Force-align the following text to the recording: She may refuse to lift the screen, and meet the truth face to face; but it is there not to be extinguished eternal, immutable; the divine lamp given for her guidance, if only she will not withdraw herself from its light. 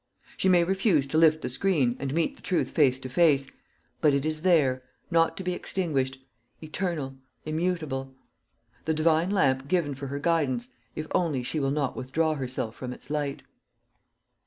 She 0.35 0.49
may 0.49 0.63
refuse 0.63 1.05
to 1.05 1.17
lift 1.19 1.43
the 1.43 1.47
screen, 1.49 1.95
and 1.99 2.11
meet 2.11 2.35
the 2.35 2.41
truth 2.41 2.71
face 2.71 2.97
to 3.01 3.07
face; 3.07 3.45
but 3.99 4.15
it 4.15 4.25
is 4.25 4.41
there 4.41 4.81
not 5.11 5.37
to 5.37 5.43
be 5.43 5.53
extinguished 5.53 6.17
eternal, 6.59 7.17
immutable; 7.45 8.15
the 8.85 8.95
divine 8.95 9.29
lamp 9.29 9.67
given 9.67 9.93
for 9.93 10.07
her 10.07 10.17
guidance, 10.17 10.71
if 10.95 11.05
only 11.13 11.43
she 11.43 11.59
will 11.59 11.69
not 11.69 11.95
withdraw 11.95 12.33
herself 12.33 12.75
from 12.75 12.93
its 12.93 13.11
light. 13.11 13.43